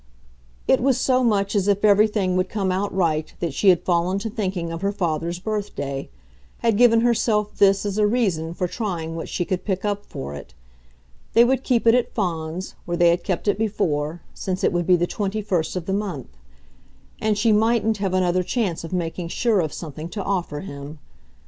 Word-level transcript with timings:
It 0.67 0.81
was 0.81 0.99
so 0.99 1.23
much 1.23 1.53
as 1.55 1.67
if 1.67 1.85
everything 1.85 2.35
would 2.35 2.49
come 2.49 2.71
out 2.71 2.91
right 2.91 3.31
that 3.39 3.53
she 3.53 3.69
had 3.69 3.83
fallen 3.85 4.17
to 4.17 4.31
thinking 4.31 4.71
of 4.71 4.81
her 4.81 4.91
father's 4.91 5.37
birthday, 5.37 6.09
had 6.63 6.75
given 6.75 7.01
herself 7.01 7.59
this 7.59 7.85
as 7.85 7.99
a 7.99 8.07
reason 8.07 8.55
for 8.55 8.67
trying 8.67 9.15
what 9.15 9.29
she 9.29 9.45
could 9.45 9.63
pick 9.63 9.85
up 9.85 10.03
for 10.03 10.33
it. 10.33 10.55
They 11.33 11.45
would 11.45 11.63
keep 11.63 11.85
it 11.85 11.93
at 11.93 12.15
Fawns, 12.15 12.73
where 12.85 12.97
they 12.97 13.09
had 13.11 13.23
kept 13.23 13.47
it 13.47 13.59
before 13.59 14.23
since 14.33 14.63
it 14.63 14.73
would 14.73 14.87
be 14.87 14.95
the 14.95 15.05
twenty 15.05 15.39
first 15.43 15.75
of 15.75 15.85
the 15.85 15.93
month; 15.93 16.29
and 17.21 17.37
she 17.37 17.51
mightn't 17.51 17.97
have 17.97 18.15
another 18.15 18.41
chance 18.41 18.83
of 18.83 18.91
making 18.93 19.27
sure 19.27 19.59
of 19.59 19.71
something 19.71 20.09
to 20.09 20.23
offer 20.23 20.61
him. 20.61 20.97